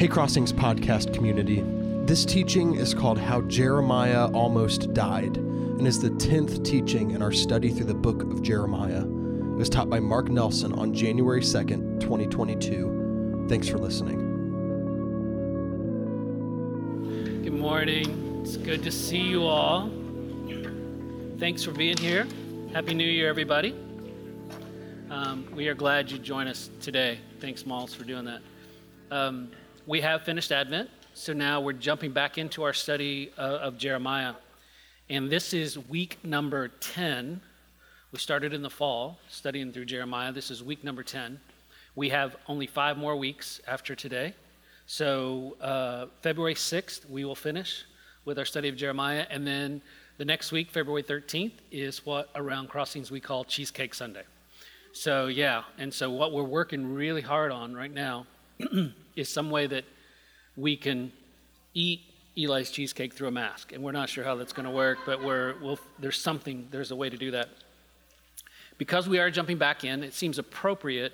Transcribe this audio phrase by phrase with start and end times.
[0.00, 1.62] Hey Crossings podcast community.
[2.06, 7.32] This teaching is called How Jeremiah Almost Died and is the 10th teaching in our
[7.32, 9.02] study through the book of Jeremiah.
[9.02, 13.44] It was taught by Mark Nelson on January 2nd, 2022.
[13.46, 14.16] Thanks for listening.
[17.42, 18.40] Good morning.
[18.42, 19.90] It's good to see you all.
[21.38, 22.26] Thanks for being here.
[22.72, 23.76] Happy New Year, everybody.
[25.10, 27.18] Um, we are glad you joined us today.
[27.38, 28.40] Thanks, Malls, for doing that.
[29.10, 29.50] Um,
[29.86, 34.34] we have finished Advent, so now we're jumping back into our study uh, of Jeremiah.
[35.08, 37.40] And this is week number 10.
[38.12, 40.32] We started in the fall studying through Jeremiah.
[40.32, 41.40] This is week number 10.
[41.96, 44.34] We have only five more weeks after today.
[44.86, 47.84] So, uh, February 6th, we will finish
[48.24, 49.26] with our study of Jeremiah.
[49.30, 49.82] And then
[50.18, 54.24] the next week, February 13th, is what around Crossings we call Cheesecake Sunday.
[54.92, 58.26] So, yeah, and so what we're working really hard on right now
[59.16, 59.84] is some way that
[60.56, 61.12] we can
[61.74, 62.00] eat
[62.36, 63.72] Eli's cheesecake through a mask.
[63.72, 66.90] And we're not sure how that's going to work, but we're, we'll, there's something, there's
[66.90, 67.48] a way to do that.
[68.78, 71.12] Because we are jumping back in, it seems appropriate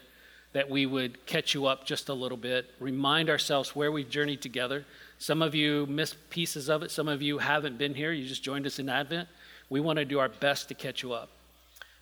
[0.53, 4.41] that we would catch you up just a little bit, remind ourselves where we've journeyed
[4.41, 4.85] together.
[5.19, 8.43] Some of you missed pieces of it, some of you haven't been here, you just
[8.43, 9.29] joined us in Advent.
[9.69, 11.31] We want to do our best to catch you up.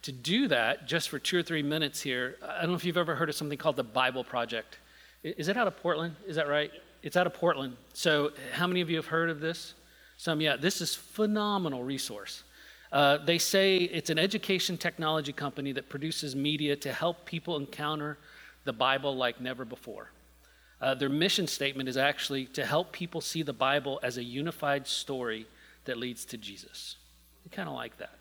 [0.02, 2.98] To do that, just for two or three minutes here, I don't know if you've
[2.98, 4.78] ever heard of something called the Bible Project.
[5.24, 6.16] Is it out of Portland?
[6.26, 6.70] Is that right?
[7.02, 7.76] It's out of Portland.
[7.94, 9.72] So, how many of you have heard of this?
[10.18, 10.56] Some, yeah.
[10.56, 12.44] This is phenomenal resource.
[12.92, 18.18] Uh, they say it's an education technology company that produces media to help people encounter
[18.64, 20.10] the Bible like never before.
[20.80, 24.86] Uh, their mission statement is actually to help people see the Bible as a unified
[24.86, 25.46] story
[25.86, 26.96] that leads to Jesus.
[27.46, 28.18] I kind of like that.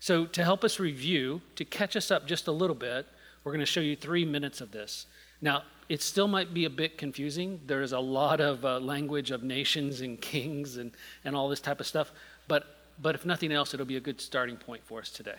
[0.00, 3.06] So, to help us review, to catch us up just a little bit,
[3.44, 5.06] we're going to show you three minutes of this.
[5.42, 7.60] Now, it still might be a bit confusing.
[7.66, 10.92] There is a lot of uh, language of nations and kings and,
[11.24, 12.12] and all this type of stuff.
[12.48, 12.64] But,
[13.00, 15.36] but if nothing else, it'll be a good starting point for us today.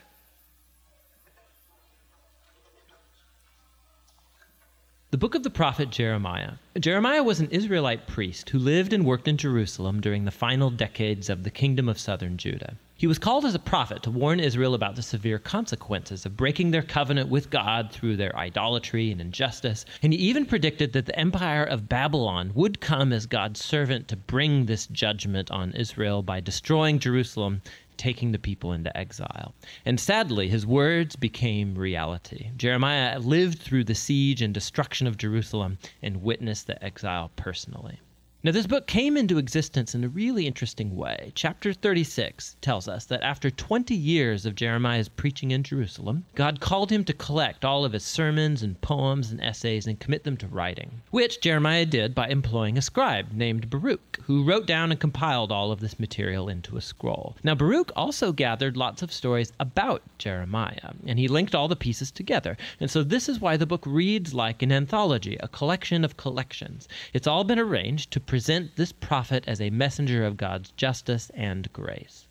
[5.11, 6.53] The book of the prophet Jeremiah.
[6.77, 11.29] Jeremiah was an Israelite priest who lived and worked in Jerusalem during the final decades
[11.29, 12.75] of the kingdom of southern Judah.
[12.97, 16.71] He was called as a prophet to warn Israel about the severe consequences of breaking
[16.71, 21.19] their covenant with God through their idolatry and injustice, and he even predicted that the
[21.19, 26.39] empire of Babylon would come as God's servant to bring this judgment on Israel by
[26.39, 27.61] destroying Jerusalem
[27.97, 29.53] taking the people into exile.
[29.85, 32.51] And sadly, his words became reality.
[32.55, 37.99] Jeremiah lived through the siege and destruction of Jerusalem and witnessed the exile personally.
[38.45, 41.31] Now, this book came into existence in a really interesting way.
[41.33, 46.91] Chapter 36 tells us that after 20 years of Jeremiah's preaching in Jerusalem, God called
[46.91, 50.47] him to collect all of his sermons and poems and essays and commit them to
[50.47, 55.51] writing, which Jeremiah did by employing a scribe named Baruch, who wrote down and compiled
[55.51, 57.35] all of this material into a scroll.
[57.43, 62.11] Now, Baruch also gathered lots of stories about Jeremiah, and he linked all the pieces
[62.11, 62.57] together.
[62.79, 66.87] And so, this is why the book reads like an anthology, a collection of collections.
[67.11, 71.71] It's all been arranged to present this prophet as a messenger of God's justice and
[71.71, 72.27] grace.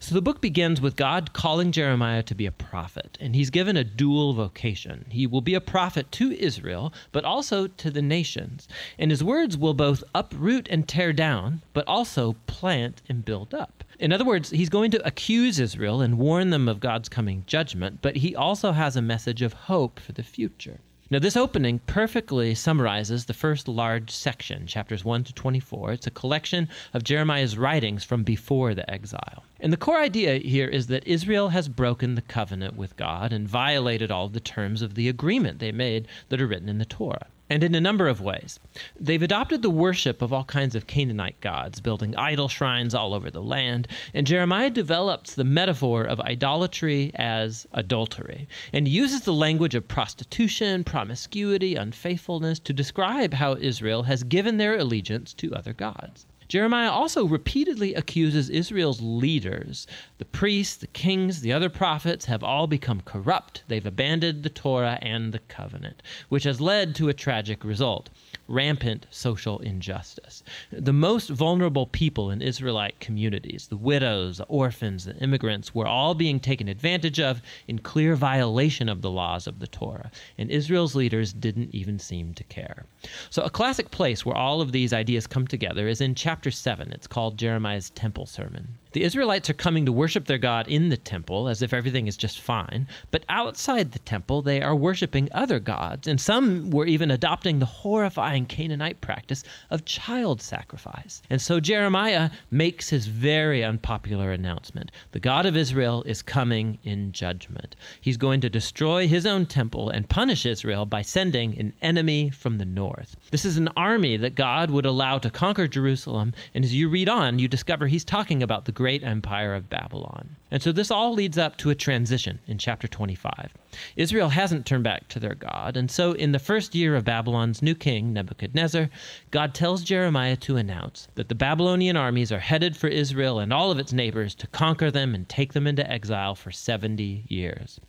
[0.00, 3.76] So the book begins with God calling Jeremiah to be a prophet, and he's given
[3.76, 5.06] a dual vocation.
[5.10, 8.66] He will be a prophet to Israel, but also to the nations.
[8.98, 13.84] And his words will both uproot and tear down, but also plant and build up.
[14.00, 18.00] In other words, he's going to accuse Israel and warn them of God's coming judgment,
[18.02, 20.80] but he also has a message of hope for the future.
[21.14, 25.92] Now, this opening perfectly summarizes the first large section, chapters 1 to 24.
[25.92, 29.44] It's a collection of Jeremiah's writings from before the exile.
[29.60, 33.46] And the core idea here is that Israel has broken the covenant with God and
[33.46, 36.84] violated all of the terms of the agreement they made that are written in the
[36.84, 38.58] Torah and in a number of ways.
[38.98, 43.30] They've adopted the worship of all kinds of Canaanite gods, building idol shrines all over
[43.30, 49.74] the land, and Jeremiah develops the metaphor of idolatry as adultery, and uses the language
[49.74, 56.26] of prostitution, promiscuity, unfaithfulness to describe how Israel has given their allegiance to other gods.
[56.54, 59.88] Jeremiah also repeatedly accuses Israel's leaders.
[60.18, 63.64] The priests, the kings, the other prophets have all become corrupt.
[63.66, 68.08] They've abandoned the Torah and the covenant, which has led to a tragic result
[68.46, 70.42] rampant social injustice.
[70.70, 76.14] The most vulnerable people in Israelite communities, the widows, the orphans, the immigrants, were all
[76.14, 80.94] being taken advantage of in clear violation of the laws of the Torah, and Israel's
[80.94, 82.84] leaders didn't even seem to care.
[83.30, 86.92] So, a classic place where all of these ideas come together is in chapter 7.
[86.92, 88.78] It's called Jeremiah's Temple Sermon.
[88.94, 92.16] The Israelites are coming to worship their God in the temple as if everything is
[92.16, 97.10] just fine, but outside the temple they are worshiping other gods, and some were even
[97.10, 101.22] adopting the horrifying Canaanite practice of child sacrifice.
[101.28, 107.10] And so Jeremiah makes his very unpopular announcement The God of Israel is coming in
[107.10, 107.74] judgment.
[108.00, 112.58] He's going to destroy his own temple and punish Israel by sending an enemy from
[112.58, 113.16] the north.
[113.32, 117.08] This is an army that God would allow to conquer Jerusalem, and as you read
[117.08, 120.36] on, you discover he's talking about the great empire of Babylon.
[120.50, 123.54] And so this all leads up to a transition in chapter 25.
[123.96, 127.62] Israel hasn't turned back to their God, and so in the first year of Babylon's
[127.62, 128.90] new king, Nebuchadnezzar,
[129.30, 133.70] God tells Jeremiah to announce that the Babylonian armies are headed for Israel and all
[133.70, 137.80] of its neighbors to conquer them and take them into exile for 70 years.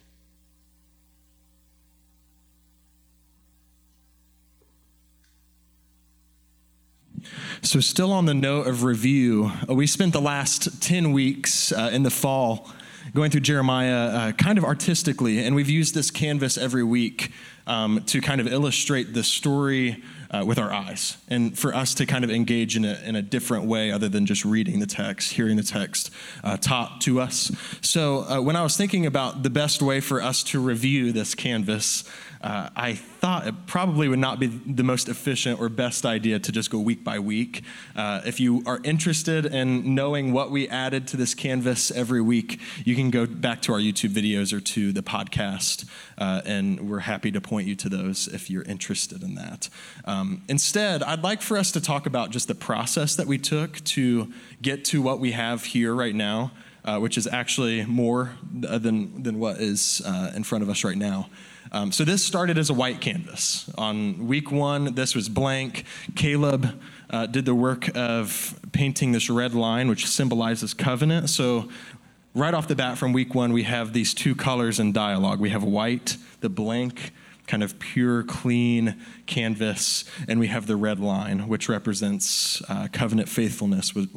[7.62, 11.90] So, still on the note of review, uh, we spent the last 10 weeks uh,
[11.92, 12.70] in the fall
[13.14, 17.32] going through Jeremiah uh, kind of artistically, and we've used this canvas every week
[17.68, 22.06] um, to kind of illustrate the story uh, with our eyes and for us to
[22.06, 25.34] kind of engage in a, in a different way other than just reading the text,
[25.34, 26.12] hearing the text
[26.44, 27.52] uh, taught to us.
[27.82, 31.36] So, uh, when I was thinking about the best way for us to review this
[31.36, 32.04] canvas,
[32.42, 36.52] uh, I thought it probably would not be the most efficient or best idea to
[36.52, 37.64] just go week by week.
[37.96, 42.60] Uh, if you are interested in knowing what we added to this canvas every week,
[42.84, 45.88] you can go back to our YouTube videos or to the podcast,
[46.18, 49.70] uh, and we're happy to point you to those if you're interested in that.
[50.06, 53.84] Um, instead, I'd like for us to talk about just the process that we took
[53.86, 56.52] to get to what we have here right now.
[56.84, 60.98] Uh, which is actually more than, than what is uh, in front of us right
[60.98, 61.28] now.
[61.72, 63.70] Um, so this started as a white canvas.
[63.78, 65.86] On week one, this was blank.
[66.16, 66.80] Caleb
[67.10, 71.30] uh, did the work of painting this red line, which symbolizes covenant.
[71.30, 71.70] So
[72.34, 75.40] right off the bat from week one, we have these two colors in dialogue.
[75.40, 77.14] We have white, the blank,
[77.48, 78.96] kind of pure, clean
[79.26, 84.10] canvas, and we have the red line, which represents uh, covenant faithfulness, which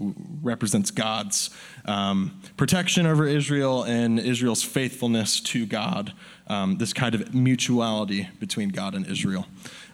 [0.42, 1.50] represents God's
[1.84, 6.12] um, protection over Israel and Israel's faithfulness to God
[6.48, 9.46] um, this kind of mutuality between God and Israel.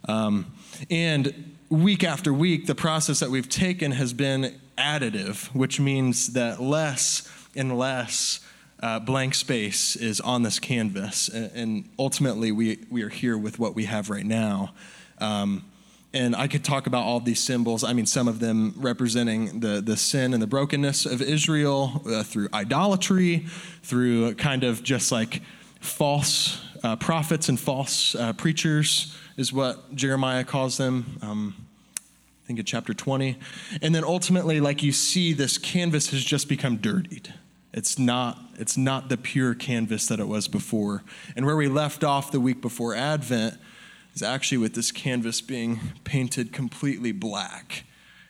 [0.09, 0.53] Um,
[0.91, 6.61] and week after week, the process that we've taken has been additive, which means that
[6.61, 8.41] less and less
[8.85, 11.31] uh, blank space is on this canvas.
[11.31, 14.75] And, ultimately, we, we are here with what we have right now.
[15.19, 15.65] Um,
[16.13, 17.83] and I could talk about all these symbols.
[17.83, 22.23] I mean, some of them representing the, the sin and the brokenness of Israel uh,
[22.25, 23.47] through idolatry,
[23.83, 25.41] through kind of just like
[25.81, 31.19] false uh, prophets and false uh, preachers, is what Jeremiah calls them.
[31.23, 31.55] Um,
[31.97, 33.39] I think in chapter 20.
[33.81, 37.33] And then ultimately, like you see, this canvas has just become dirtied.
[37.75, 41.03] It's not, it's not the pure canvas that it was before.
[41.35, 43.59] And where we left off the week before Advent
[44.15, 47.83] is actually with this canvas being painted completely black.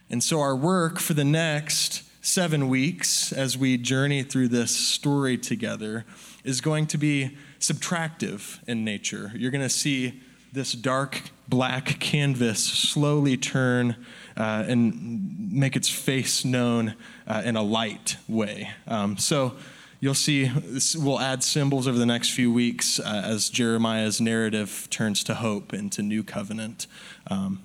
[0.08, 5.37] And so, our work for the next seven weeks as we journey through this story
[5.37, 6.06] together
[6.43, 9.31] is going to be subtractive in nature.
[9.35, 10.23] You're going to see
[10.54, 13.96] this dark black canvas slowly turn
[14.36, 16.94] uh, and make its face known
[17.26, 18.70] uh, in a light way.
[18.86, 19.56] Um, so
[19.98, 20.50] you'll see
[20.96, 25.72] we'll add symbols over the next few weeks uh, as Jeremiah's narrative turns to hope
[25.72, 26.86] and to new covenant.
[27.26, 27.60] Um,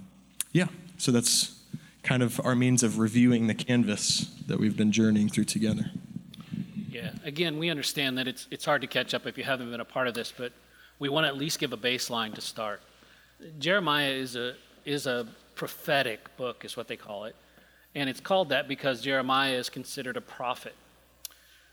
[0.51, 1.59] yeah, so that's
[2.01, 5.91] kind of our means of reviewing the canvas that we've been journeying through together.
[6.89, 9.79] Yeah, again, we understand that it's, it's hard to catch up if you haven't been
[9.79, 10.53] a part of this, but
[10.99, 12.81] we want to at least give a baseline to start.
[13.57, 17.35] Jeremiah is a, is a prophetic book, is what they call it.
[17.95, 20.75] And it's called that because Jeremiah is considered a prophet.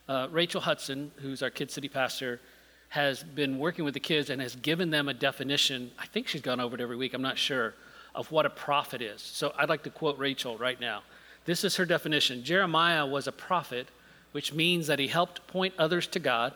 [0.09, 2.41] Uh, Rachel Hudson, who's our Kid City pastor,
[2.89, 5.91] has been working with the kids and has given them a definition.
[5.99, 7.75] I think she's gone over it every week, I'm not sure,
[8.15, 9.21] of what a prophet is.
[9.21, 11.03] So I'd like to quote Rachel right now.
[11.45, 13.89] This is her definition Jeremiah was a prophet
[14.33, 16.53] which means that he helped point others to God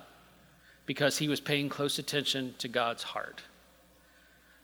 [0.87, 3.43] because he was paying close attention to God's heart.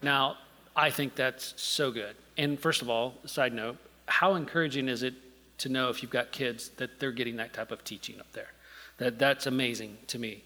[0.03, 0.37] Now,
[0.75, 2.17] I think that's so good.
[2.37, 5.15] And first of all, side note, how encouraging is it
[5.59, 8.49] to know if you've got kids that they're getting that type of teaching up there?
[8.99, 10.45] That that's amazing to me.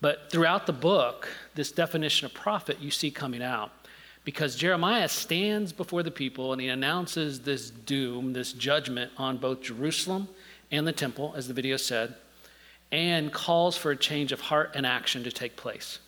[0.00, 3.70] But throughout the book, this definition of prophet you see coming out
[4.24, 9.62] because Jeremiah stands before the people and he announces this doom, this judgment on both
[9.62, 10.28] Jerusalem
[10.70, 12.14] and the temple, as the video said,
[12.92, 15.98] and calls for a change of heart and action to take place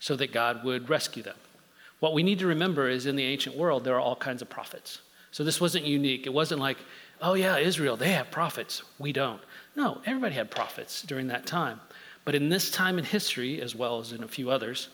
[0.00, 1.36] so that God would rescue them.
[2.00, 4.48] What we need to remember is in the ancient world, there are all kinds of
[4.48, 5.00] prophets.
[5.32, 6.26] So this wasn't unique.
[6.26, 6.78] It wasn't like,
[7.20, 8.82] oh, yeah, Israel, they have prophets.
[8.98, 9.40] We don't.
[9.74, 11.80] No, everybody had prophets during that time.
[12.24, 14.88] But in this time in history, as well as in a few others,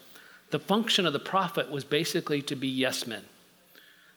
[0.51, 3.25] the function of the prophet was basically to be yes men.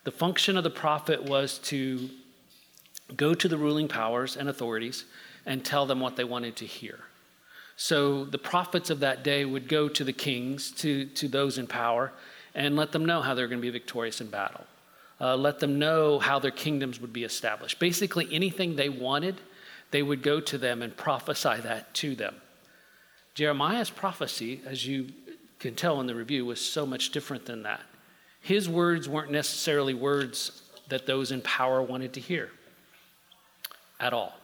[0.03, 2.09] The function of the prophet was to
[3.15, 5.05] go to the ruling powers and authorities
[5.45, 6.99] and tell them what they wanted to hear.
[7.77, 11.67] So the prophets of that day would go to the kings, to, to those in
[11.67, 12.11] power,
[12.55, 14.65] and let them know how they're going to be victorious in battle.
[15.21, 17.79] Uh, let them know how their kingdoms would be established.
[17.79, 19.39] Basically, anything they wanted,
[19.91, 22.35] they would go to them and prophesy that to them.
[23.35, 25.09] Jeremiah's prophecy, as you
[25.59, 27.81] can tell in the review, was so much different than that.
[28.41, 32.49] His words weren't necessarily words that those in power wanted to hear
[33.99, 34.36] at all.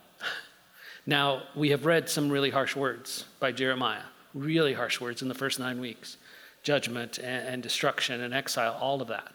[1.06, 5.36] Now, we have read some really harsh words by Jeremiah, really harsh words in the
[5.36, 6.18] first nine weeks
[6.64, 9.34] judgment and, and destruction and exile, all of that.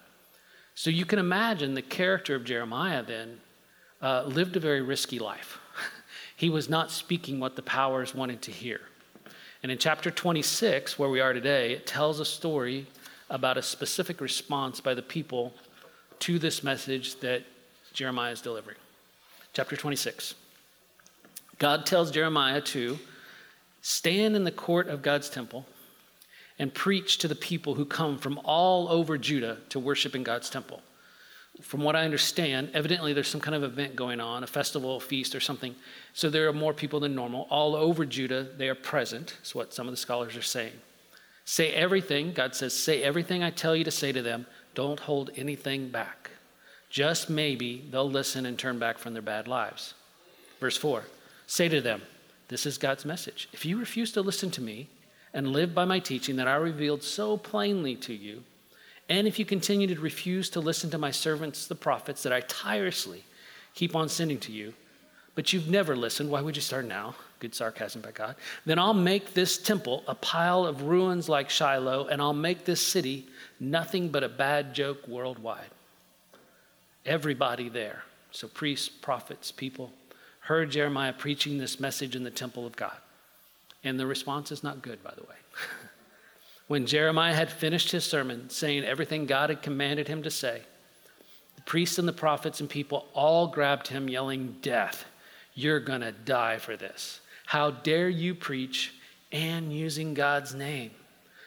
[0.75, 3.41] So you can imagine the character of Jeremiah then
[4.01, 5.59] uh, lived a very risky life.
[6.37, 8.81] he was not speaking what the powers wanted to hear.
[9.63, 12.87] And in chapter 26, where we are today, it tells a story
[13.29, 15.53] about a specific response by the people
[16.21, 17.43] to this message that
[17.93, 18.79] Jeremiah is delivering.
[19.53, 20.35] Chapter 26.
[21.59, 22.99] God tells Jeremiah to
[23.83, 25.67] stand in the court of God's temple
[26.59, 30.51] and preach to the people who come from all over Judah to worship in God's
[30.51, 30.81] temple.
[31.61, 35.01] From what I understand, evidently there's some kind of event going on, a festival, a
[35.01, 35.75] feast, or something.
[36.13, 37.49] So there are more people than normal.
[37.51, 40.75] All over Judah, they are present, is what some of the scholars are saying.
[41.45, 44.47] Say everything, God says, say everything I tell you to say to them.
[44.75, 46.31] Don't hold anything back.
[46.91, 49.95] Just maybe they'll listen and turn back from their bad lives.
[50.61, 51.05] Verse 4
[51.49, 52.03] Say to them,
[52.49, 53.49] This is God's message.
[53.53, 54.87] If you refuse to listen to me
[55.33, 58.45] and live by my teaching that I revealed so plainly to you,
[59.09, 62.43] and if you continue to refuse to listen to my servants, the prophets, that I
[62.43, 63.25] tirelessly
[63.75, 64.75] keep on sending to you,
[65.35, 67.15] but you've never listened, why would you start now?
[67.41, 68.37] Good sarcasm by God.
[68.67, 72.87] Then I'll make this temple a pile of ruins like Shiloh, and I'll make this
[72.87, 73.27] city
[73.59, 75.71] nothing but a bad joke worldwide.
[77.07, 78.03] Everybody there,
[78.33, 79.93] so priests, prophets, people,
[80.49, 82.97] heard Jeremiah preaching this message in the temple of God.
[83.85, 85.37] And the response is not good, by the way.
[86.69, 90.63] when Jeremiah had finished his sermon, saying everything God had commanded him to say,
[91.57, 95.05] the priests and the prophets and people all grabbed him, yelling, Death,
[95.53, 97.21] you're going to die for this.
[97.45, 98.95] How dare you preach
[99.31, 100.93] and using God's name?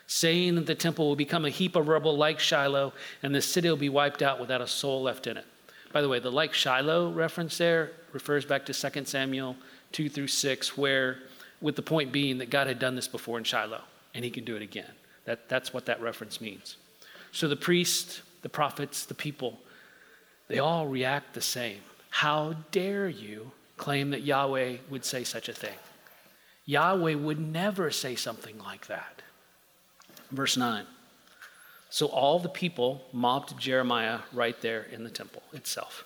[0.06, 2.94] Saying that the temple will become a heap of rubble like Shiloh,
[3.24, 5.46] and the city will be wiped out without a soul left in it.
[5.92, 9.56] By the way, the like Shiloh reference there refers back to 2 Samuel
[9.92, 11.20] 2 through 6, where,
[11.60, 13.82] with the point being that God had done this before in Shiloh,
[14.14, 14.92] and he can do it again.
[15.26, 16.78] That, that's what that reference means.
[17.32, 19.60] So the priests, the prophets, the people,
[20.48, 21.80] they all react the same.
[22.10, 25.78] How dare you claim that Yahweh would say such a thing?
[26.66, 29.22] Yahweh would never say something like that.
[30.32, 30.86] Verse 9.
[31.90, 36.06] So all the people mobbed Jeremiah right there in the temple itself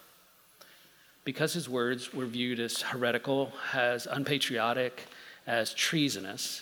[1.26, 5.04] because his words were viewed as heretical, as unpatriotic,
[5.48, 6.62] as treasonous,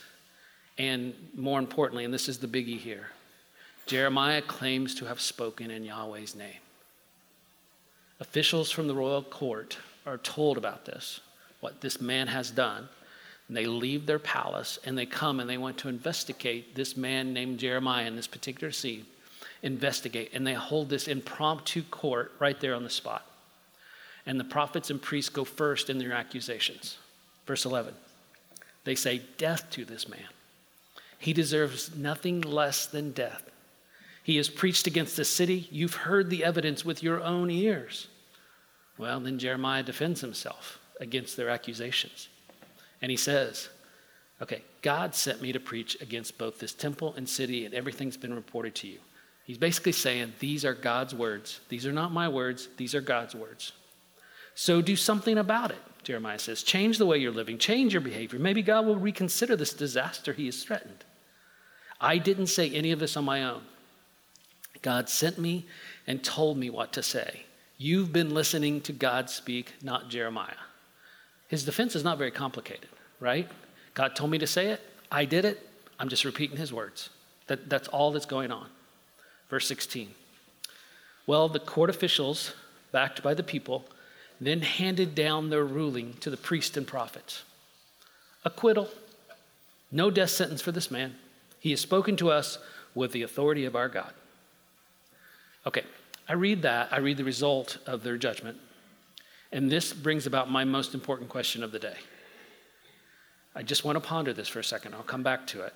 [0.77, 3.09] and more importantly, and this is the biggie here,
[3.85, 6.61] Jeremiah claims to have spoken in Yahweh's name.
[8.19, 11.19] Officials from the royal court are told about this,
[11.59, 12.87] what this man has done,
[13.49, 17.33] and they leave their palace and they come and they want to investigate this man
[17.33, 19.05] named Jeremiah in this particular scene,
[19.61, 23.25] investigate, and they hold this impromptu court right there on the spot
[24.25, 26.97] and the prophets and priests go first in their accusations.
[27.45, 27.93] Verse 11
[28.83, 30.27] they say, Death to this man.
[31.17, 33.49] He deserves nothing less than death.
[34.23, 35.67] He has preached against the city.
[35.71, 38.07] You've heard the evidence with your own ears.
[38.97, 42.29] Well, then Jeremiah defends himself against their accusations.
[43.01, 43.69] And he says,
[44.41, 48.33] Okay, God sent me to preach against both this temple and city, and everything's been
[48.33, 48.99] reported to you.
[49.45, 51.61] He's basically saying, These are God's words.
[51.69, 53.71] These are not my words, these are God's words.
[54.55, 56.63] So do something about it, Jeremiah says.
[56.63, 58.39] Change the way you're living, change your behavior.
[58.39, 61.03] Maybe God will reconsider this disaster he has threatened.
[61.99, 63.61] I didn't say any of this on my own.
[64.81, 65.65] God sent me
[66.05, 67.43] and told me what to say.
[67.77, 70.53] You've been listening to God speak, not Jeremiah.
[71.47, 73.47] His defense is not very complicated, right?
[73.93, 74.81] God told me to say it.
[75.11, 75.69] I did it.
[75.99, 77.09] I'm just repeating his words.
[77.47, 78.67] That, that's all that's going on.
[79.49, 80.09] Verse 16.
[81.25, 82.53] Well, the court officials,
[82.91, 83.85] backed by the people,
[84.45, 87.43] then handed down their ruling to the priests and prophets.
[88.45, 88.89] Acquittal.
[89.91, 91.15] No death sentence for this man.
[91.59, 92.57] He has spoken to us
[92.95, 94.11] with the authority of our God.
[95.65, 95.83] Okay,
[96.27, 96.89] I read that.
[96.91, 98.57] I read the result of their judgment.
[99.51, 101.95] And this brings about my most important question of the day
[103.55, 104.95] I just want to ponder this for a second.
[104.95, 105.75] I'll come back to it.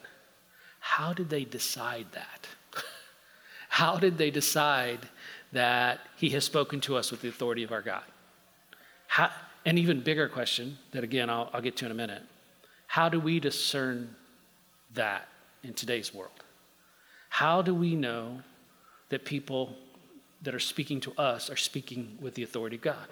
[0.79, 2.47] How did they decide that?
[3.69, 4.99] How did they decide
[5.51, 8.03] that He has spoken to us with the authority of our God?
[9.07, 9.31] How,
[9.65, 12.23] an even bigger question that, again, I'll, I'll get to in a minute.
[12.87, 14.15] How do we discern
[14.93, 15.27] that
[15.63, 16.31] in today's world?
[17.29, 18.41] How do we know
[19.09, 19.75] that people
[20.41, 23.07] that are speaking to us are speaking with the authority of God?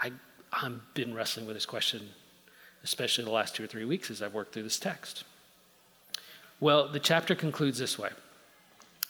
[0.00, 0.12] I,
[0.52, 2.08] I've been wrestling with this question,
[2.82, 5.24] especially the last two or three weeks as I've worked through this text.
[6.60, 8.10] Well, the chapter concludes this way.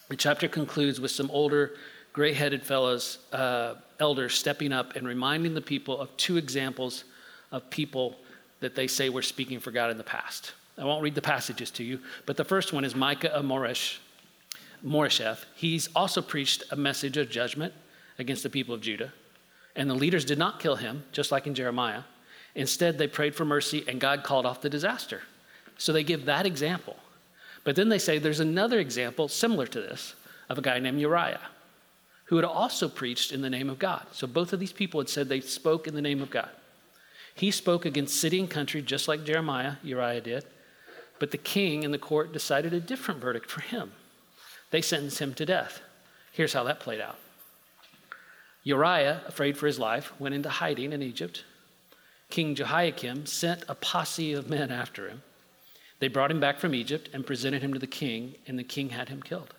[0.08, 1.72] The chapter concludes with some older,
[2.12, 7.04] gray headed fellows, uh, elders, stepping up and reminding the people of two examples
[7.52, 8.16] of people
[8.60, 10.52] that they say were speaking for God in the past.
[10.76, 13.98] I won't read the passages to you, but the first one is Micah of Moresh,
[14.84, 15.44] Moresheth.
[15.54, 17.74] He's also preached a message of judgment
[18.18, 19.12] against the people of Judah.
[19.74, 22.02] And the leaders did not kill him, just like in Jeremiah.
[22.54, 25.22] Instead, they prayed for mercy and God called off the disaster.
[25.78, 26.96] So they give that example.
[27.64, 30.14] But then they say there's another example similar to this
[30.48, 31.40] of a guy named Uriah
[32.28, 34.06] who had also preached in the name of God.
[34.12, 36.50] So both of these people had said they spoke in the name of God.
[37.34, 40.44] He spoke against city and country just like Jeremiah, Uriah did.
[41.18, 43.92] But the king and the court decided a different verdict for him.
[44.70, 45.80] They sentenced him to death.
[46.32, 47.18] Here's how that played out
[48.62, 51.44] Uriah, afraid for his life, went into hiding in Egypt.
[52.28, 55.22] King Jehoiakim sent a posse of men after him.
[55.98, 58.90] They brought him back from Egypt and presented him to the king, and the king
[58.90, 59.54] had him killed.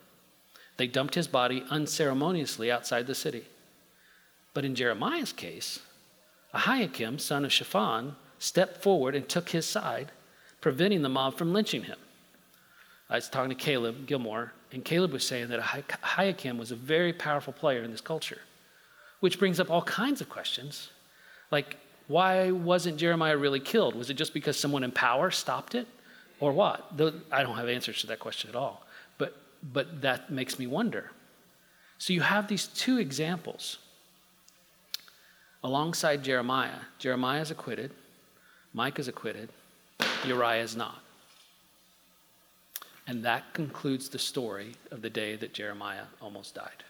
[0.80, 3.44] They dumped his body unceremoniously outside the city.
[4.54, 5.80] But in Jeremiah's case,
[6.56, 10.14] Ahikam, son of Shaphan, stepped forward and took his side,
[10.62, 11.98] preventing the mob from lynching him.
[13.10, 17.12] I was talking to Caleb Gilmore, and Caleb was saying that Ahikam was a very
[17.12, 18.40] powerful player in this culture,
[19.20, 20.92] which brings up all kinds of questions.
[21.52, 21.76] Like,
[22.08, 23.96] why wasn't Jeremiah really killed?
[23.96, 25.88] Was it just because someone in power stopped it?
[26.40, 26.94] Or what?
[27.34, 28.86] I don't have answers to that question at all.
[29.62, 31.12] But, that makes me wonder.
[31.98, 33.78] So you have these two examples
[35.64, 36.80] alongside Jeremiah.
[36.98, 37.92] Jeremiah is acquitted,
[38.74, 39.50] Micah is acquitted,
[40.26, 41.02] Uriah is not.
[43.08, 46.84] And that concludes the story of the day that Jeremiah almost died.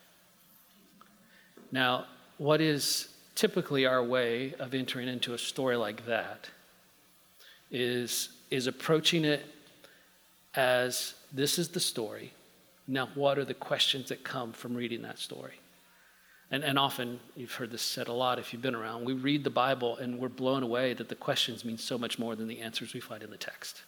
[1.71, 2.05] Now,
[2.37, 6.49] what is typically our way of entering into a story like that
[7.71, 9.45] is, is approaching it
[10.55, 12.33] as this is the story.
[12.89, 15.59] Now, what are the questions that come from reading that story?
[16.49, 19.43] And, and often, you've heard this said a lot if you've been around, we read
[19.43, 22.59] the Bible and we're blown away that the questions mean so much more than the
[22.61, 23.83] answers we find in the text.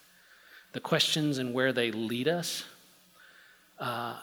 [0.74, 2.64] The questions and where they lead us,
[3.80, 4.18] uh,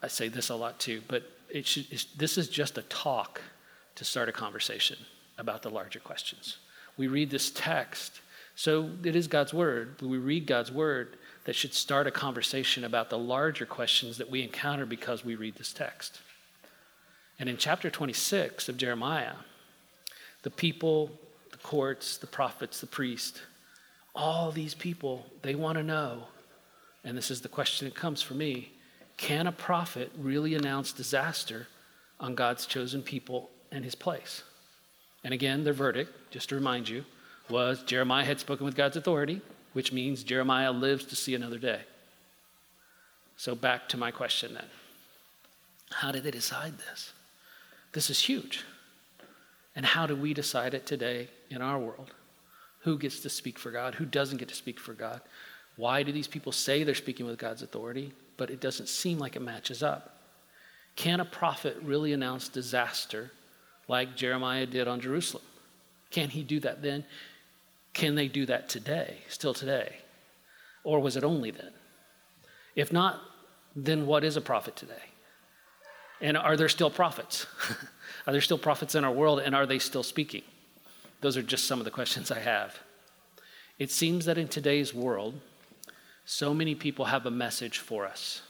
[0.00, 3.40] I say this a lot too, but it should, this is just a talk
[3.96, 4.98] to start a conversation
[5.36, 6.58] about the larger questions.
[6.96, 8.20] We read this text,
[8.54, 13.10] so it is God's word, we read God's word that should start a conversation about
[13.10, 16.20] the larger questions that we encounter because we read this text.
[17.38, 19.34] And in chapter 26 of Jeremiah,
[20.42, 21.10] the people,
[21.50, 23.42] the courts, the prophets, the priest,
[24.14, 26.24] all these people, they want to know,
[27.04, 28.72] and this is the question that comes for me
[29.16, 31.68] can a prophet really announce disaster
[32.18, 34.42] on God's chosen people and his place?
[35.22, 37.04] And again, their verdict, just to remind you,
[37.48, 39.40] was Jeremiah had spoken with God's authority,
[39.72, 41.80] which means Jeremiah lives to see another day.
[43.36, 44.66] So back to my question then.
[45.90, 47.12] How did they decide this?
[47.92, 48.64] This is huge.
[49.74, 52.12] And how do we decide it today in our world?
[52.80, 53.94] Who gets to speak for God?
[53.94, 55.20] Who doesn't get to speak for God?
[55.76, 59.36] Why do these people say they're speaking with God's authority, but it doesn't seem like
[59.36, 60.18] it matches up?
[60.96, 63.30] Can a prophet really announce disaster
[63.88, 65.44] like Jeremiah did on Jerusalem?
[66.10, 67.04] Can he do that then?
[67.94, 69.96] Can they do that today, still today?
[70.84, 71.72] Or was it only then?
[72.74, 73.20] If not,
[73.76, 74.94] then what is a prophet today?
[76.20, 77.46] And are there still prophets?
[78.26, 80.42] are there still prophets in our world, and are they still speaking?
[81.20, 82.78] Those are just some of the questions I have.
[83.78, 85.40] It seems that in today's world,
[86.24, 88.42] so many people have a message for us.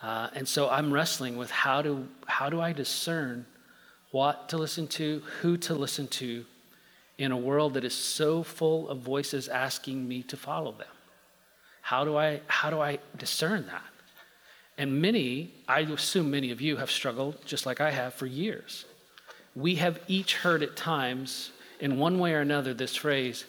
[0.00, 3.46] Uh, and so I'm wrestling with how do, how do I discern
[4.12, 6.44] what to listen to, who to listen to
[7.18, 10.86] in a world that is so full of voices asking me to follow them?
[11.82, 13.82] How do I, how do I discern that?
[14.76, 18.84] And many, I assume many of you have struggled, just like I have, for years.
[19.56, 21.50] We have each heard at times,
[21.80, 23.44] in one way or another, this phrase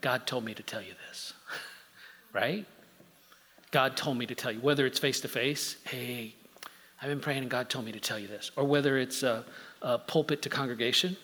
[0.00, 1.34] God told me to tell you this,
[2.32, 2.64] right?
[3.70, 6.34] God told me to tell you, whether it's face to face, hey,
[7.02, 9.44] I've been praying and God told me to tell you this, or whether it's a,
[9.82, 11.16] a pulpit to congregation,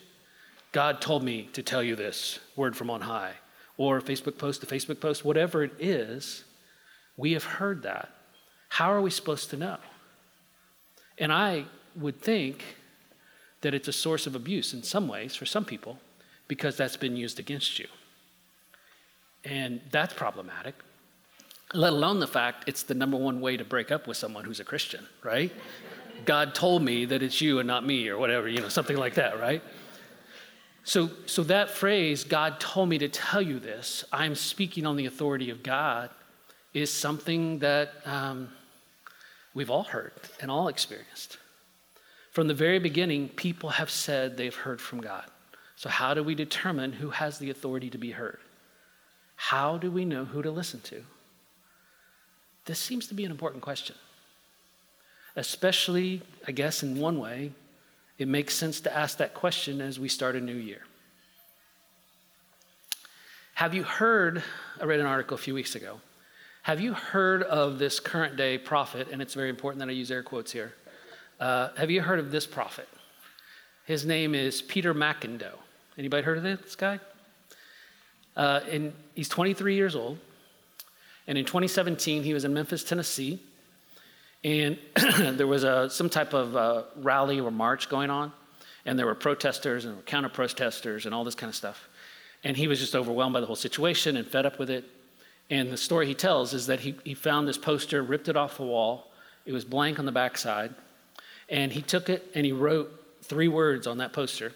[0.72, 3.34] God told me to tell you this word from on high,
[3.76, 6.44] or Facebook post to Facebook post, whatever it is,
[7.16, 8.10] we have heard that.
[8.70, 9.76] How are we supposed to know?
[11.18, 12.64] And I would think
[13.60, 15.98] that it's a source of abuse in some ways for some people
[16.48, 17.86] because that's been used against you.
[19.44, 20.74] And that's problematic,
[21.74, 24.60] let alone the fact it's the number one way to break up with someone who's
[24.60, 25.52] a Christian, right?
[26.24, 29.14] God told me that it's you and not me, or whatever, you know, something like
[29.14, 29.62] that, right?
[30.84, 35.06] So, so that phrase, God told me to tell you this, I'm speaking on the
[35.06, 36.10] authority of God,
[36.74, 38.48] is something that um,
[39.54, 41.38] we've all heard and all experienced.
[42.32, 45.24] From the very beginning, people have said they've heard from God.
[45.76, 48.38] So, how do we determine who has the authority to be heard?
[49.36, 51.02] How do we know who to listen to?
[52.64, 53.96] This seems to be an important question.
[55.36, 57.52] Especially, I guess, in one way,
[58.22, 60.82] it makes sense to ask that question as we start a new year.
[63.54, 64.42] Have you heard?
[64.80, 66.00] I read an article a few weeks ago.
[66.62, 69.08] Have you heard of this current day prophet?
[69.10, 70.72] And it's very important that I use air quotes here.
[71.40, 72.88] Uh, have you heard of this prophet?
[73.86, 75.58] His name is Peter McIndoe.
[75.98, 77.00] Anybody heard of this guy?
[78.36, 80.18] Uh, and he's 23 years old.
[81.26, 83.40] And in 2017, he was in Memphis, Tennessee.
[84.44, 84.78] And
[85.20, 88.32] there was a, some type of uh, rally or march going on.
[88.84, 91.88] And there were protesters and counter protesters and all this kind of stuff.
[92.42, 94.84] And he was just overwhelmed by the whole situation and fed up with it.
[95.50, 98.56] And the story he tells is that he, he found this poster, ripped it off
[98.56, 99.12] the wall.
[99.46, 100.74] It was blank on the backside.
[101.48, 102.90] And he took it and he wrote
[103.22, 104.52] three words on that poster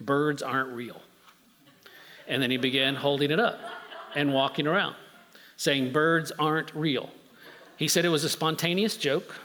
[0.00, 1.00] Birds aren't real.
[2.28, 3.58] And then he began holding it up
[4.14, 4.94] and walking around,
[5.56, 7.10] saying, Birds aren't real.
[7.78, 9.36] He said it was a spontaneous joke,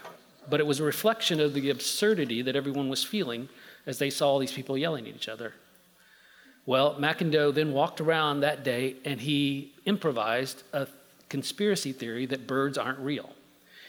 [0.50, 3.48] but it was a reflection of the absurdity that everyone was feeling
[3.86, 5.54] as they saw all these people yelling at each other.
[6.66, 10.88] Well, McIndoe then walked around that day and he improvised a
[11.28, 13.30] conspiracy theory that birds aren't real.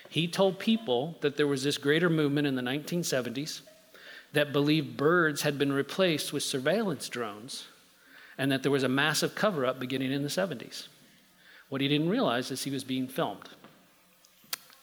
[0.10, 3.62] He told people that there was this greater movement in the 1970s
[4.34, 7.65] that believed birds had been replaced with surveillance drones
[8.38, 10.88] and that there was a massive cover up beginning in the 70s.
[11.69, 13.49] What he didn't realize is he was being filmed.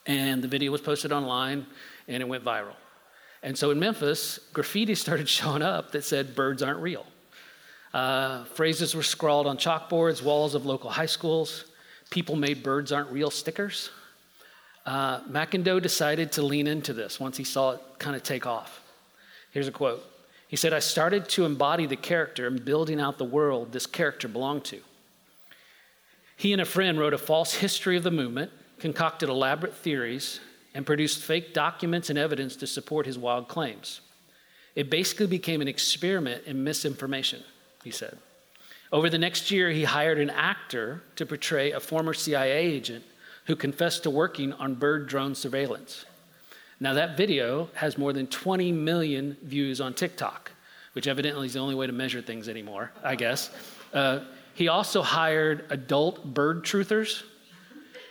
[0.05, 1.65] And the video was posted online
[2.07, 2.75] and it went viral.
[3.41, 7.05] And so in Memphis, graffiti started showing up that said, Birds aren't real.
[7.93, 11.65] Uh, phrases were scrawled on chalkboards, walls of local high schools.
[12.09, 13.91] People made Birds aren't real stickers.
[14.85, 18.81] Uh, McIndoe decided to lean into this once he saw it kind of take off.
[19.51, 20.03] Here's a quote
[20.53, 24.27] he said, I started to embody the character and building out the world this character
[24.27, 24.81] belonged to.
[26.35, 28.51] He and a friend wrote a false history of the movement,
[28.83, 30.41] concocted elaborate theories,
[30.73, 34.01] and produced fake documents and evidence to support his wild claims.
[34.75, 37.43] It basically became an experiment in misinformation,
[37.85, 38.17] he said.
[38.91, 43.05] Over the next year, he hired an actor to portray a former CIA agent
[43.45, 46.03] who confessed to working on bird drone surveillance.
[46.81, 50.51] Now, that video has more than 20 million views on TikTok,
[50.91, 53.49] which evidently is the only way to measure things anymore, I guess.
[53.93, 57.23] Uh, he also hired adult bird truthers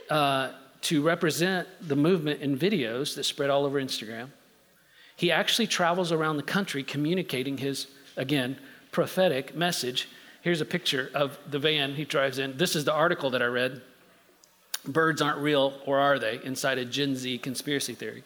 [0.08, 4.28] uh, to represent the movement in videos that spread all over Instagram.
[5.16, 8.58] He actually travels around the country communicating his, again,
[8.90, 10.08] prophetic message.
[10.42, 12.56] Here's a picture of the van he drives in.
[12.56, 13.80] This is the article that I read.
[14.84, 16.40] Birds aren't real, or are they?
[16.42, 18.24] Inside a Gen Z conspiracy theory.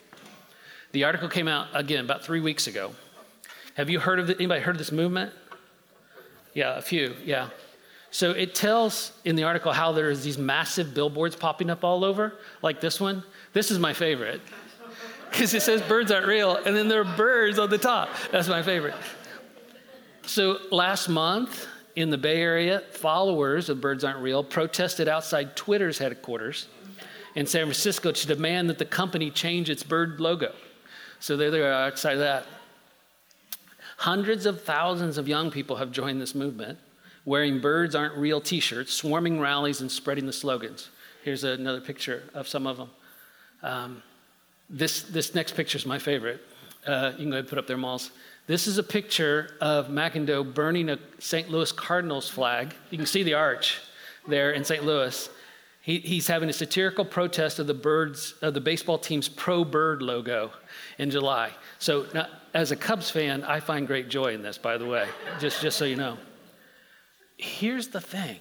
[0.91, 2.95] The article came out again about three weeks ago.
[3.75, 4.37] Have you heard of it?
[4.37, 5.31] Anybody heard of this movement?
[6.55, 7.13] Yeah, a few.
[7.23, 7.49] Yeah.
[8.17, 12.33] So it tells in the article how there's these massive billboards popping up all over,
[12.63, 13.21] like this one.
[13.53, 14.41] This is my favorite
[15.29, 18.09] because it says birds aren't real, and then there are birds on the top.
[18.31, 18.95] That's my favorite.
[20.25, 25.99] So last month in the Bay Area, followers of Birds Aren't Real protested outside Twitter's
[25.99, 26.69] headquarters
[27.35, 30.55] in San Francisco to demand that the company change its bird logo.
[31.19, 32.47] So there they are outside of that.
[33.97, 36.79] Hundreds of thousands of young people have joined this movement,
[37.27, 40.89] wearing birds aren't real t shirts, swarming rallies, and spreading the slogans.
[41.23, 42.89] Here's another picture of some of them.
[43.61, 44.03] Um,
[44.69, 46.41] this, this next picture is my favorite.
[46.85, 48.11] Uh, you can go ahead and put up their malls.
[48.47, 51.49] This is a picture of McIndoe burning a St.
[51.49, 52.73] Louis Cardinals flag.
[52.91, 53.81] You can see the arch
[54.25, 54.85] there in St.
[54.85, 55.29] Louis.
[55.81, 60.01] He, he's having a satirical protest of the birds of the baseball team's pro bird
[60.01, 60.51] logo
[60.97, 61.51] in July.
[61.79, 65.07] So, now, as a Cubs fan, I find great joy in this, by the way,
[65.41, 66.17] just, just so you know.
[67.37, 68.39] Here's the thing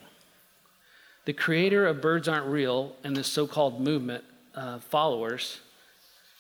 [1.25, 5.61] the creator of Birds Aren't Real and this so called movement uh, followers,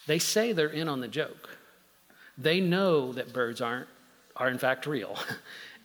[0.06, 1.58] they say they're in on the joke.
[2.38, 3.88] They know that birds aren't,
[4.36, 5.18] are in fact real.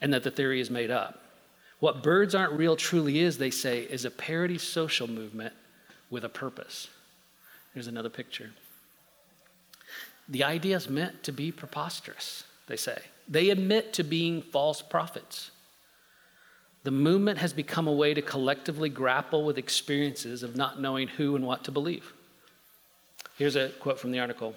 [0.02, 1.22] and that the theory is made up.
[1.80, 5.54] What Birds Aren't Real truly is, they say, is a parody social movement
[6.10, 6.90] with a purpose.
[7.74, 8.52] Here's another picture.
[10.28, 13.00] The idea is meant to be preposterous, they say.
[13.28, 15.51] They admit to being false prophets.
[16.84, 21.36] The movement has become a way to collectively grapple with experiences of not knowing who
[21.36, 22.14] and what to believe.
[23.38, 24.56] Here's a quote from the article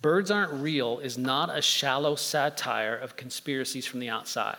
[0.00, 4.58] Birds Aren't Real is not a shallow satire of conspiracies from the outside.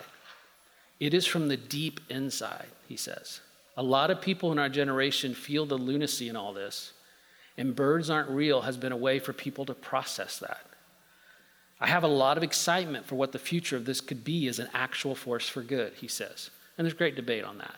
[0.98, 3.40] It is from the deep inside, he says.
[3.76, 6.92] A lot of people in our generation feel the lunacy in all this,
[7.58, 10.66] and Birds Aren't Real has been a way for people to process that.
[11.80, 14.58] I have a lot of excitement for what the future of this could be as
[14.58, 16.50] an actual force for good, he says.
[16.76, 17.76] And there's great debate on that.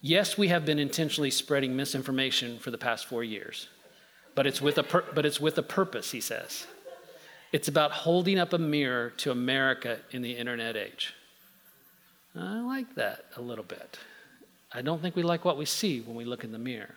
[0.00, 3.68] Yes, we have been intentionally spreading misinformation for the past four years,
[4.34, 6.66] but it's with a, pur- but it's with a purpose, he says.
[7.52, 11.14] It's about holding up a mirror to America in the internet age.
[12.36, 13.98] I like that a little bit.
[14.72, 16.96] I don't think we like what we see when we look in the mirror.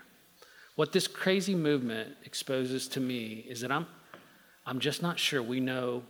[0.75, 3.85] What this crazy movement exposes to me is that I'm,
[4.67, 6.03] I'm just not sure we know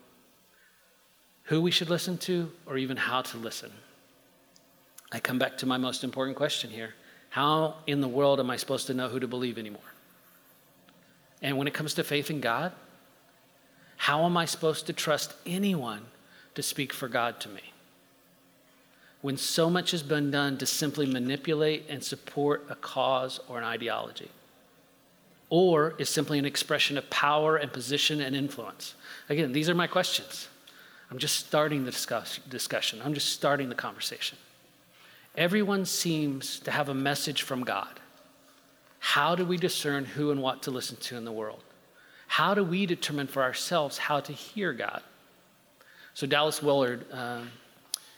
[1.44, 3.72] who we should listen to or even how to listen.
[5.12, 6.96] I come back to my most important question here
[7.30, 9.82] How in the world am I supposed to know who to believe anymore?
[11.44, 12.72] And when it comes to faith in God,
[13.96, 16.02] how am I supposed to trust anyone
[16.56, 17.62] to speak for God to me?
[19.22, 23.64] When so much has been done to simply manipulate and support a cause or an
[23.64, 24.30] ideology
[25.50, 28.96] or is simply an expression of power and position and influence?
[29.30, 30.48] Again, these are my questions.
[31.10, 34.38] I'm just starting the discuss- discussion, I'm just starting the conversation.
[35.36, 38.00] Everyone seems to have a message from God.
[39.00, 41.64] How do we discern who and what to listen to in the world?
[42.28, 45.02] How do we determine for ourselves how to hear God?
[46.14, 47.44] So, Dallas Willard, uh,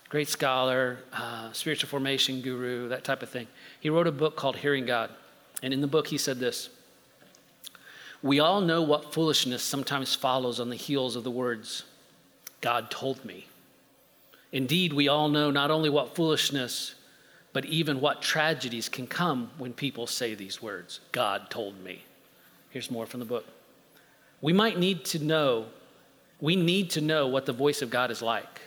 [0.08, 3.48] great scholar, uh, spiritual formation guru, that type of thing,
[3.82, 5.12] he wrote a book called Hearing God.
[5.62, 6.70] And in the book, he said this
[8.22, 11.84] we all know what foolishness sometimes follows on the heels of the words,
[12.62, 13.48] God told me.
[14.52, 16.96] Indeed, we all know not only what foolishness,
[17.54, 22.04] but even what tragedies can come when people say these words God told me.
[22.70, 23.46] Here's more from the book.
[24.42, 25.66] We might need to know,
[26.40, 28.62] we need to know what the voice of God is like,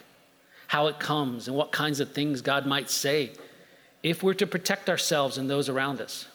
[0.68, 3.32] how it comes, and what kinds of things God might say
[4.02, 6.26] if we're to protect ourselves and those around us.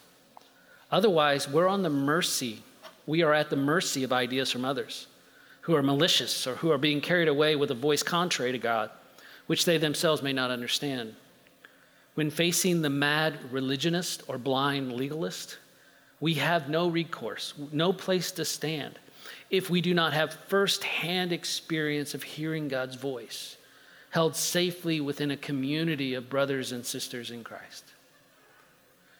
[0.89, 2.63] Otherwise, we're on the mercy
[3.07, 5.07] we are at the mercy of ideas from others
[5.61, 8.91] who are malicious or who are being carried away with a voice contrary to God,
[9.47, 11.15] which they themselves may not understand.
[12.13, 15.57] When facing the mad religionist or blind legalist,
[16.19, 18.99] we have no recourse, no place to stand
[19.49, 23.57] if we do not have firsthand experience of hearing God's voice,
[24.09, 27.85] held safely within a community of brothers and sisters in Christ.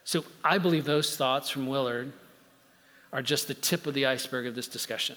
[0.04, 2.12] So I believe those thoughts from Willard
[3.12, 5.16] are just the tip of the iceberg of this discussion.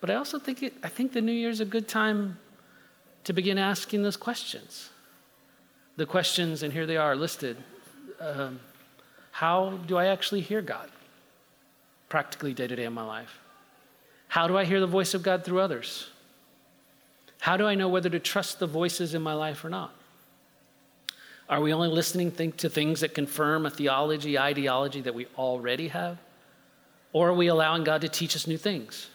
[0.00, 2.38] But I also think, it, I think the new year is a good time
[3.24, 4.90] to begin asking those questions.
[5.96, 7.58] The questions, and here they are listed
[8.20, 8.60] um,
[9.32, 10.90] How do I actually hear God
[12.08, 13.38] practically day to day in my life?
[14.28, 16.08] How do I hear the voice of God through others?
[17.40, 19.94] How do I know whether to trust the voices in my life or not?
[21.48, 26.18] Are we only listening to things that confirm a theology, ideology that we already have?
[27.12, 29.08] Or are we allowing God to teach us new things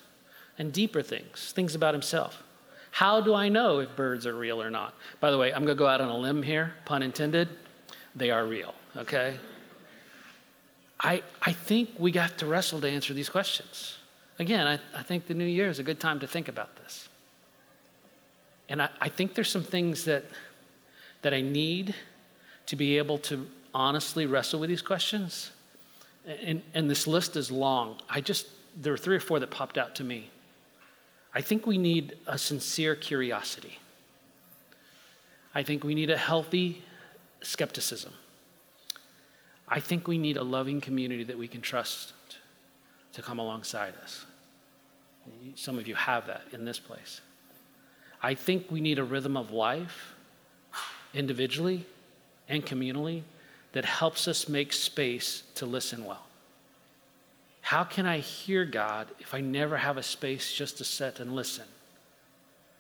[0.58, 2.44] and deeper things, things about Himself?
[2.92, 4.94] How do I know if birds are real or not?
[5.20, 7.50] By the way, I'm going to go out on a limb here, pun intended.
[8.16, 9.38] They are real, okay?
[11.00, 13.98] I, I think we got to wrestle to answer these questions.
[14.40, 17.10] Again, I, I think the new year is a good time to think about this.
[18.70, 20.24] And I, I think there's some things that,
[21.22, 21.96] that I need
[22.68, 25.52] to be able to honestly wrestle with these questions
[26.26, 27.98] and, and this list is long.
[28.10, 30.30] I just, there were three or four that popped out to me.
[31.34, 33.80] I think we need a sincere curiosity.
[35.54, 36.84] I think we need a healthy
[37.42, 38.14] skepticism.
[39.68, 42.14] I think we need a loving community that we can trust
[43.14, 44.26] to come alongside us.
[45.56, 47.22] Some of you have that in this place.
[48.22, 50.14] I think we need a rhythm of life,
[51.14, 51.86] individually
[52.50, 53.24] and communally,
[53.76, 56.24] that helps us make space to listen well.
[57.60, 61.36] How can I hear God if I never have a space just to sit and
[61.36, 61.66] listen?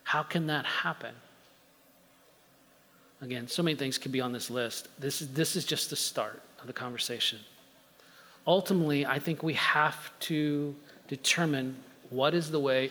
[0.05, 1.13] How can that happen?
[3.21, 4.87] Again, so many things could be on this list.
[4.97, 7.39] This is, this is just the start of the conversation.
[8.47, 10.73] Ultimately, I think we have to
[11.07, 11.75] determine
[12.09, 12.89] what is the way,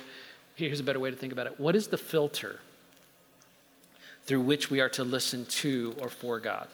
[0.56, 1.58] here's a better way to think about it.
[1.58, 2.60] What is the filter
[4.26, 6.68] through which we are to listen to or for God.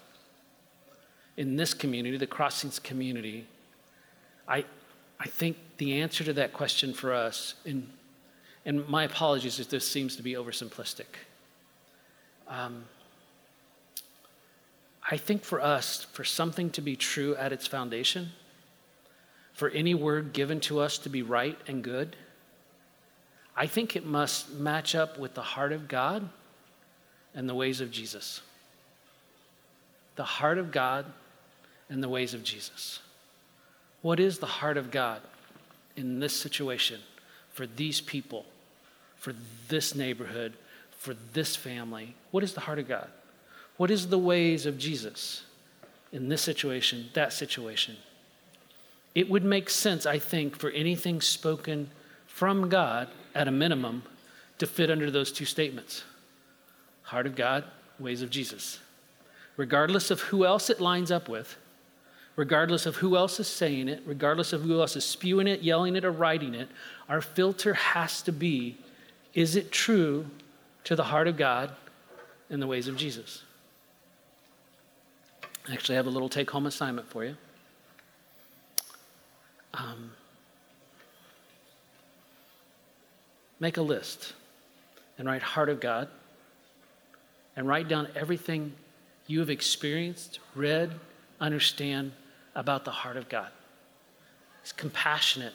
[1.40, 3.46] In this community, the Crossings community,
[4.46, 4.62] I,
[5.18, 7.88] I think the answer to that question for us, and,
[8.66, 11.07] and my apologies if this seems to be oversimplistic.
[12.46, 12.85] Um,
[15.11, 18.33] I think for us, for something to be true at its foundation,
[19.55, 22.16] for any word given to us to be right and good,
[23.57, 26.29] I think it must match up with the heart of God
[27.35, 28.42] and the ways of Jesus.
[30.16, 31.07] The heart of God
[31.90, 33.00] and the ways of Jesus.
[34.00, 35.20] What is the heart of God
[35.96, 37.00] in this situation
[37.53, 38.46] for these people,
[39.16, 39.35] for
[39.68, 40.55] this neighborhood,
[40.96, 42.14] for this family?
[42.31, 43.09] What is the heart of God?
[43.76, 45.42] What is the ways of Jesus
[46.12, 47.96] in this situation, that situation?
[49.14, 51.90] It would make sense, I think, for anything spoken
[52.26, 54.03] from God at a minimum
[54.59, 56.05] to fit under those two statements
[57.03, 57.64] heart of God,
[57.98, 58.79] ways of Jesus.
[59.57, 61.57] Regardless of who else it lines up with,
[62.40, 65.94] regardless of who else is saying it, regardless of who else is spewing it, yelling
[65.94, 66.70] it, or writing it,
[67.07, 68.79] our filter has to be
[69.35, 70.24] is it true
[70.85, 71.70] to the heart of God
[72.48, 73.42] and the ways of Jesus?
[75.68, 77.37] I actually have a little take home assignment for you.
[79.74, 80.12] Um,
[83.61, 84.33] make a list
[85.18, 86.09] and write Heart of God
[87.55, 88.72] and write down everything
[89.26, 90.92] you have experienced, read,
[91.38, 92.12] understand
[92.55, 93.49] about the heart of God.
[94.63, 95.55] He's compassionate,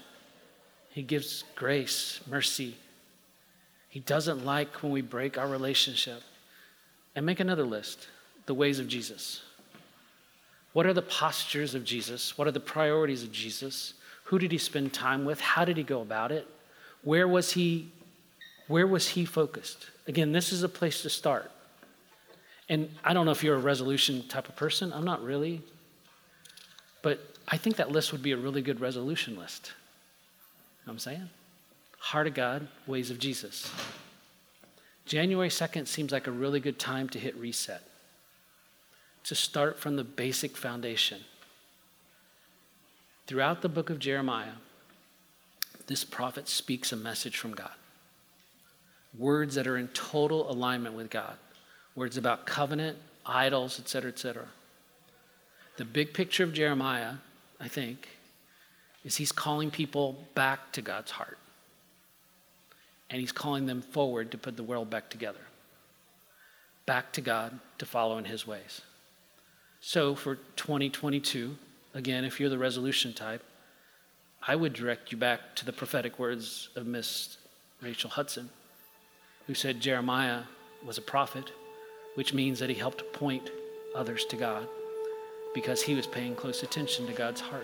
[0.91, 2.75] He gives grace, mercy.
[3.89, 6.21] He doesn't like when we break our relationship.
[7.15, 8.09] And make another list
[8.45, 9.41] the ways of Jesus.
[10.73, 12.37] What are the postures of Jesus?
[12.37, 13.93] What are the priorities of Jesus?
[14.25, 15.39] Who did he spend time with?
[15.39, 16.45] How did he go about it?
[17.03, 17.89] Where was he
[18.67, 19.85] where was he focused?
[20.07, 21.51] Again, this is a place to start.
[22.67, 24.91] And I don't know if you're a resolution type of person.
[24.91, 25.61] I'm not really.
[27.05, 29.67] But I think that list would be a really good resolution list.
[29.67, 31.29] You know what I'm saying?
[31.99, 33.71] Heart of God, ways of Jesus.
[35.05, 37.83] January 2nd seems like a really good time to hit reset,
[39.23, 41.21] to start from the basic foundation.
[43.27, 44.57] Throughout the book of Jeremiah,
[45.85, 47.73] this prophet speaks a message from God
[49.15, 51.37] words that are in total alignment with God,
[51.95, 54.47] words about covenant, idols, etc., etc.
[55.77, 57.15] The big picture of Jeremiah,
[57.59, 58.07] I think,
[59.03, 61.37] is he's calling people back to God's heart.
[63.09, 65.39] And he's calling them forward to put the world back together.
[66.85, 68.81] Back to God to follow in his ways.
[69.79, 71.55] So for 2022,
[71.93, 73.43] again, if you're the resolution type,
[74.47, 77.37] I would direct you back to the prophetic words of Miss
[77.81, 78.49] Rachel Hudson
[79.47, 80.41] who said Jeremiah
[80.85, 81.51] was a prophet,
[82.15, 83.49] which means that he helped point
[83.95, 84.67] others to God
[85.55, 87.63] because he was paying close attention to God's heart.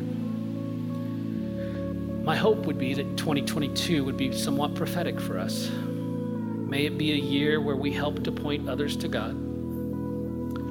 [2.23, 5.69] My hope would be that 2022 would be somewhat prophetic for us.
[5.69, 9.33] May it be a year where we help to point others to God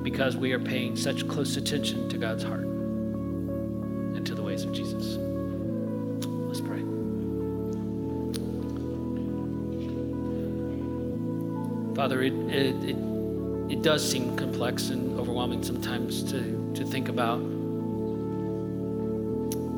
[0.03, 4.73] because we are paying such close attention to God's heart and to the ways of
[4.73, 5.19] Jesus.
[6.49, 6.81] Let's pray.
[11.95, 12.97] Father, it, it, it,
[13.71, 17.41] it does seem complex and overwhelming sometimes to, to think about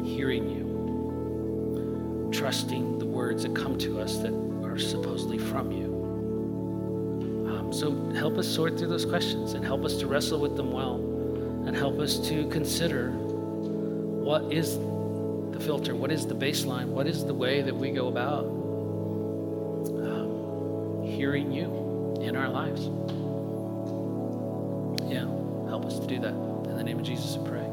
[0.04, 5.86] hearing you, trusting the words that come to us that are supposedly from you.
[7.48, 10.72] Um, so help us sort through those questions and help us to wrestle with them
[10.72, 10.96] well
[11.66, 17.24] and help us to consider what is the filter, what is the baseline, what is
[17.24, 18.44] the way that we go about
[19.88, 22.86] um, hearing you in our lives.
[25.10, 25.26] Yeah,
[25.68, 26.41] help us to do that.
[27.02, 27.71] Jesus, we pray.